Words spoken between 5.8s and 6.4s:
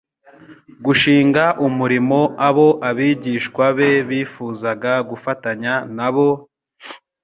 nabo,